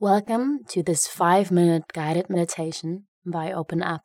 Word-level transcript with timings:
Welcome 0.00 0.60
to 0.68 0.84
this 0.84 1.08
five 1.08 1.50
minute 1.50 1.92
guided 1.92 2.30
meditation 2.30 3.08
by 3.26 3.50
OpenUp. 3.50 4.02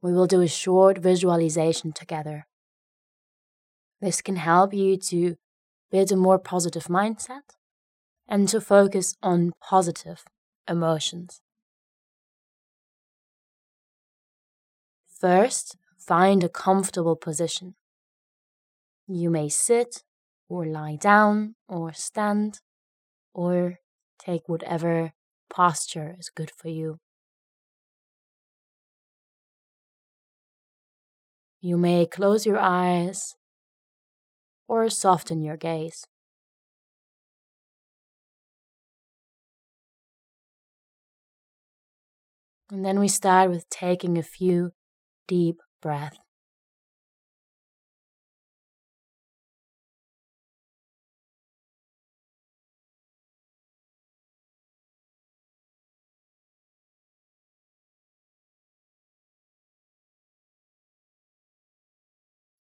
We 0.00 0.12
will 0.12 0.28
do 0.28 0.42
a 0.42 0.46
short 0.46 0.98
visualization 0.98 1.90
together. 1.90 2.46
This 4.00 4.22
can 4.22 4.36
help 4.36 4.72
you 4.72 4.96
to 5.08 5.34
build 5.90 6.12
a 6.12 6.16
more 6.16 6.38
positive 6.38 6.84
mindset 6.84 7.56
and 8.28 8.48
to 8.50 8.60
focus 8.60 9.16
on 9.24 9.54
positive 9.60 10.22
emotions. 10.68 11.40
First, 15.18 15.76
find 15.98 16.44
a 16.44 16.48
comfortable 16.48 17.16
position. 17.16 17.74
You 19.08 19.30
may 19.30 19.48
sit 19.48 20.04
or 20.48 20.64
lie 20.64 20.94
down 20.94 21.56
or 21.68 21.92
stand 21.92 22.60
or 23.34 23.78
take 24.18 24.48
whatever 24.48 25.12
posture 25.50 26.16
is 26.18 26.30
good 26.30 26.50
for 26.50 26.68
you. 26.68 26.98
You 31.62 31.78
may 31.78 32.06
close 32.06 32.44
your 32.44 32.58
eyes 32.58 33.34
or 34.68 34.88
soften 34.88 35.42
your 35.42 35.58
gaze. 35.58 36.06
And 42.70 42.84
then 42.84 42.98
we 42.98 43.08
start 43.08 43.50
with 43.50 43.68
taking 43.68 44.16
a 44.16 44.22
few 44.22 44.72
deep 45.28 45.60
breaths. 45.82 46.19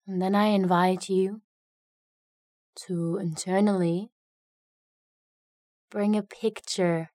And 0.10 0.20
then 0.20 0.34
I 0.34 0.48
invite 0.48 1.08
you 1.08 1.44
to 2.88 3.18
internally 3.18 4.10
bring 5.92 6.18
a 6.18 6.24
picture 6.24 7.12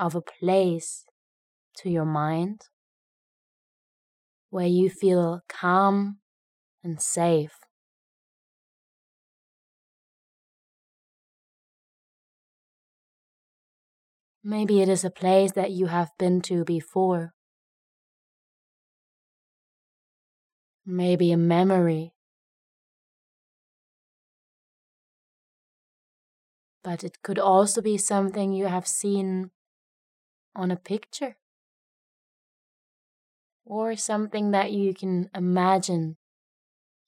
of 0.00 0.16
a 0.16 0.20
place 0.20 1.04
to 1.76 1.88
your 1.88 2.04
mind 2.04 2.62
where 4.50 4.66
you 4.66 4.90
feel 4.90 5.42
calm 5.48 6.18
and 6.82 7.00
safe. 7.00 7.54
Maybe 14.42 14.82
it 14.82 14.88
is 14.88 15.04
a 15.04 15.10
place 15.10 15.52
that 15.52 15.70
you 15.70 15.86
have 15.86 16.10
been 16.18 16.40
to 16.42 16.64
before. 16.64 17.32
Maybe 20.84 21.30
a 21.30 21.36
memory 21.36 22.13
but 26.84 27.02
it 27.02 27.22
could 27.22 27.40
also 27.40 27.82
be 27.82 27.98
something 27.98 28.52
you 28.52 28.66
have 28.66 28.86
seen 28.86 29.50
on 30.56 30.70
a 30.72 30.76
picture 30.76 31.36
or 33.66 33.94
something 33.96 34.52
that 34.52 34.72
you 34.72 34.94
can 34.94 35.28
imagine 35.34 36.16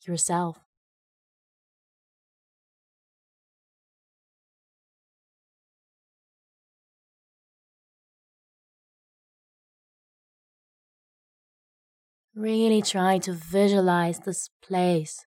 yourself. 0.07 0.61
Really 12.37 12.83
try 12.83 13.19
to 13.19 13.33
visualize 13.33 14.21
this 14.21 14.49
place 14.63 15.27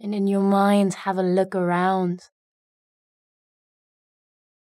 and 0.00 0.14
in 0.14 0.26
your 0.26 0.42
mind 0.42 0.94
have 0.94 1.18
a 1.18 1.22
look 1.22 1.54
around. 1.54 2.28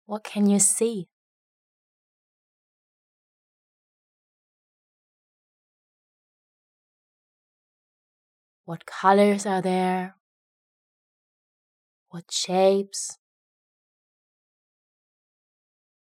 What 0.05 0.23
can 0.23 0.49
you 0.49 0.59
see? 0.59 1.09
What 8.65 8.85
colors 8.85 9.45
are 9.45 9.61
there? 9.61 10.15
What 12.09 12.31
shapes? 12.31 13.17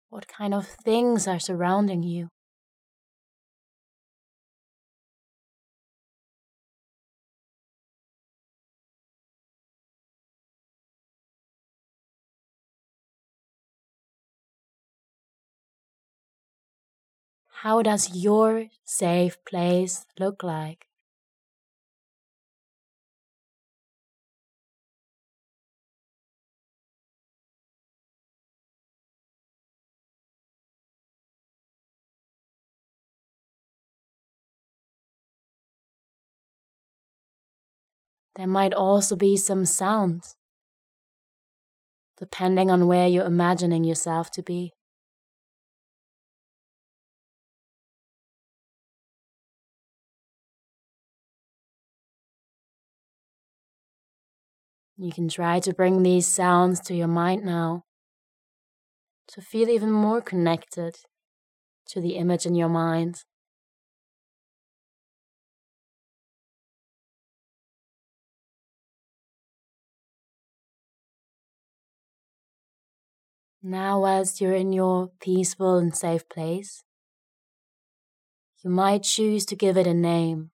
What 0.10 0.28
kind 0.28 0.54
of 0.54 0.68
things 0.68 1.28
are 1.28 1.40
surrounding 1.40 2.04
you? 2.04 2.30
How 17.62 17.84
does 17.84 18.16
your 18.16 18.70
safe 18.84 19.38
place 19.46 20.08
look 20.20 20.42
like? 20.42 20.88
There 38.36 38.46
might 38.46 38.74
also 38.74 39.16
be 39.16 39.38
some 39.38 39.64
sounds, 39.66 40.36
depending 42.18 42.72
on 42.72 42.88
where 42.88 43.06
you're 43.06 43.26
imagining 43.26 43.84
yourself 43.84 44.32
to 44.32 44.42
be. 44.42 44.74
You 55.02 55.12
can 55.12 55.30
try 55.30 55.60
to 55.62 55.74
bring 55.74 56.04
these 56.04 56.28
sounds 56.28 56.80
to 56.82 56.94
your 56.94 57.08
mind 57.08 57.44
now 57.44 57.86
to 59.30 59.42
feel 59.42 59.68
even 59.68 59.92
more 59.92 60.22
connected 60.22 60.96
to 61.88 62.00
the 62.00 62.18
image 62.18 62.46
in 62.46 62.54
your 62.54 62.70
mind. 62.70 63.24
Now, 73.64 74.06
as 74.06 74.40
you're 74.40 74.54
in 74.54 74.72
your 74.72 75.10
peaceful 75.20 75.78
and 75.78 75.96
safe 75.96 76.30
place, 76.30 76.84
you 78.64 78.70
might 78.70 79.02
choose 79.02 79.48
to 79.48 79.56
give 79.56 79.78
it 79.78 79.88
a 79.88 79.96
name. 79.96 80.52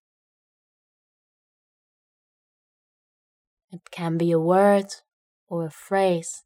It 3.78 3.92
can 3.92 4.18
be 4.18 4.32
a 4.32 4.40
word 4.40 4.88
or 5.48 5.64
a 5.64 5.70
phrase, 5.70 6.44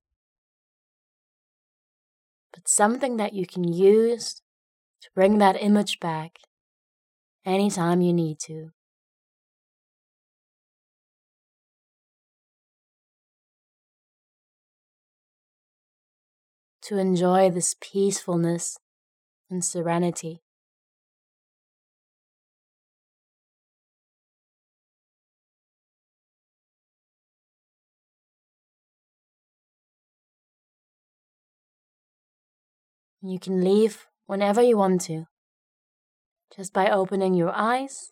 but 2.52 2.68
something 2.68 3.16
that 3.16 3.32
you 3.32 3.46
can 3.48 3.64
use 3.64 4.42
to 5.00 5.10
bring 5.16 5.38
that 5.38 5.56
image 5.64 6.02
back 6.02 6.40
anytime 7.46 8.02
you 8.02 8.12
need 8.12 8.38
to. 8.40 8.72
To 16.82 16.98
enjoy 16.98 17.50
this 17.50 17.78
peacefulness 17.80 18.78
and 19.50 19.64
serenity. 19.64 20.42
You 33.24 33.40
can 33.40 33.64
leave 33.64 34.08
whenever 34.26 34.62
you 34.62 34.78
want 34.78 35.02
to, 35.02 35.26
just 36.56 36.74
by 36.74 36.90
opening 36.90 37.36
your 37.36 37.52
eyes 37.54 38.12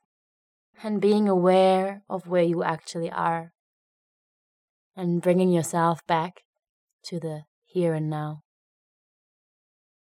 and 0.83 1.01
being 1.01 1.27
aware 1.27 2.03
of 2.07 2.27
where 2.27 2.43
you 2.43 2.63
actually 2.63 3.11
are, 3.11 3.51
and 4.95 5.21
bringing 5.21 5.51
yourself 5.51 6.05
back 6.05 6.43
to 7.05 7.19
the 7.19 7.43
here 7.65 7.93
and 7.93 8.09
now. 8.09 8.43